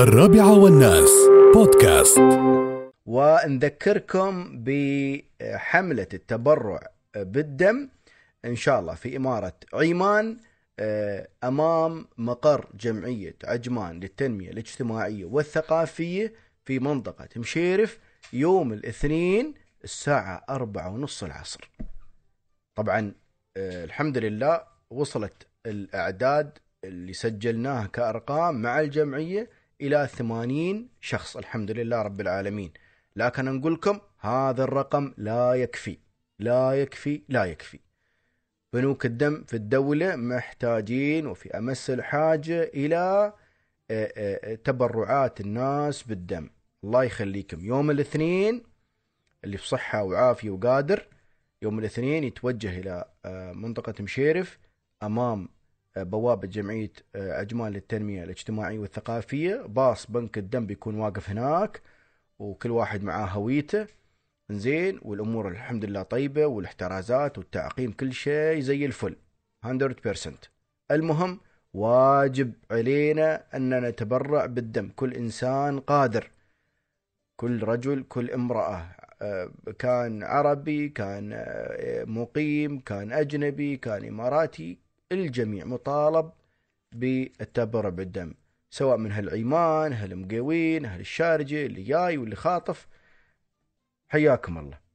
الرابعة 0.00 0.58
والناس. 0.58 1.10
بودكاست. 1.54 2.18
ونذكركم 3.06 4.64
بحملة 4.64 6.06
التبرع 6.14 6.80
بالدم 7.16 7.88
إن 8.44 8.56
شاء 8.56 8.80
الله 8.80 8.94
في 8.94 9.16
إمارة 9.16 9.52
عيمان 9.74 10.36
آه، 10.78 11.28
أمام 11.44 12.06
مقر 12.18 12.66
جمعية 12.74 13.36
عجمان 13.44 14.00
للتنمية 14.00 14.50
الاجتماعية 14.50 15.24
والثقافية 15.24 16.34
في 16.64 16.78
منطقة 16.78 17.28
مشيرف 17.36 17.98
يوم 18.32 18.72
الاثنين 18.72 19.54
الساعة 19.84 20.44
أربعة 20.50 20.88
ونص 20.94 21.22
العصر. 21.22 21.70
طبعا 22.74 23.12
آه، 23.56 23.84
الحمد 23.84 24.18
لله 24.18 24.62
وصلت 24.90 25.46
الأعداد 25.66 26.58
اللي 26.84 27.12
سجلناها 27.12 27.86
كأرقام 27.86 28.62
مع 28.62 28.80
الجمعية 28.80 29.59
إلى 29.80 30.06
80 30.06 30.88
شخص 31.00 31.36
الحمد 31.36 31.70
لله 31.70 32.02
رب 32.02 32.20
العالمين. 32.20 32.72
لكن 33.16 33.44
نقول 33.44 33.74
لكم 33.74 34.00
هذا 34.20 34.64
الرقم 34.64 35.14
لا 35.16 35.54
يكفي 35.54 35.98
لا 36.38 36.72
يكفي 36.72 37.22
لا 37.28 37.44
يكفي. 37.44 37.80
بنوك 38.72 39.06
الدم 39.06 39.44
في 39.44 39.54
الدولة 39.54 40.16
محتاجين 40.16 41.26
وفي 41.26 41.58
أمس 41.58 41.90
الحاجة 41.90 42.62
إلى 42.62 43.32
آه، 43.90 44.12
آه، 44.16 44.54
تبرعات 44.54 45.40
الناس 45.40 46.02
بالدم. 46.02 46.50
الله 46.84 47.04
يخليكم. 47.04 47.64
يوم 47.64 47.90
الاثنين 47.90 48.62
اللي 49.44 49.56
في 49.56 49.68
صحة 49.68 50.02
وعافية 50.02 50.50
وقادر 50.50 51.06
يوم 51.62 51.78
الاثنين 51.78 52.24
يتوجه 52.24 52.78
إلى 52.78 53.04
آه، 53.24 53.52
منطقة 53.52 53.94
مشيرف 54.00 54.58
أمام 55.02 55.48
بوابة 55.96 56.48
جمعية 56.48 56.92
عجمان 57.14 57.72
للتنمية 57.72 58.24
الاجتماعية 58.24 58.78
والثقافية. 58.78 59.62
باص 59.66 60.10
بنك 60.10 60.38
الدم 60.38 60.66
بيكون 60.66 60.94
واقف 61.00 61.30
هناك 61.30 61.82
وكل 62.38 62.70
واحد 62.70 63.02
معاه 63.04 63.26
هويته. 63.26 63.86
زين 64.50 65.00
والأمور 65.02 65.48
الحمد 65.48 65.84
لله 65.84 66.02
طيبة 66.02 66.46
والاحترازات 66.46 67.38
والتعقيم 67.38 67.92
كل 67.92 68.12
شيء 68.12 68.60
زي 68.60 68.86
الفل 68.86 69.16
100% 69.64 70.34
المهم 70.90 71.40
واجب 71.74 72.52
علينا 72.70 73.56
أن 73.56 73.80
نتبرع 73.84 74.46
بالدم. 74.46 74.88
كل 74.96 75.14
إنسان 75.14 75.80
قادر 75.80 76.30
كل 77.36 77.62
رجل 77.62 78.02
كل 78.08 78.30
امرأة 78.30 78.96
آه، 79.22 79.50
كان 79.78 80.22
عربي 80.22 80.88
كان 80.88 81.30
آه، 81.34 82.04
مقيم 82.04 82.80
كان 82.80 83.12
أجنبي 83.12 83.76
كان 83.76 84.04
إماراتي. 84.08 84.78
الجميع 85.12 85.64
مطالب 85.64 86.32
بالتبرع 86.92 87.88
بالدم 87.88 88.34
سواء 88.70 88.96
من 88.96 89.12
هالعيمان 89.12 89.92
هالمقيوين 89.92 90.84
هالشارجة 90.84 91.66
اللي 91.66 91.82
جاي 91.82 92.18
واللي 92.18 92.36
خاطف. 92.36 92.88
حياكم 94.08 94.58
الله. 94.58 94.89